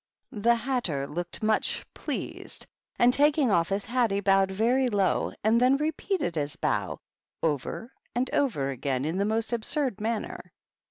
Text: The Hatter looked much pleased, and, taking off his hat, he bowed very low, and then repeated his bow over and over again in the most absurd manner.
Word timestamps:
The 0.33 0.55
Hatter 0.55 1.05
looked 1.05 1.43
much 1.43 1.85
pleased, 1.93 2.65
and, 2.97 3.13
taking 3.13 3.51
off 3.51 3.69
his 3.69 3.85
hat, 3.85 4.09
he 4.09 4.19
bowed 4.19 4.49
very 4.49 4.87
low, 4.87 5.31
and 5.43 5.61
then 5.61 5.77
repeated 5.77 6.33
his 6.33 6.55
bow 6.55 6.97
over 7.43 7.93
and 8.15 8.27
over 8.33 8.71
again 8.71 9.05
in 9.05 9.19
the 9.19 9.25
most 9.25 9.53
absurd 9.53 10.01
manner. 10.01 10.51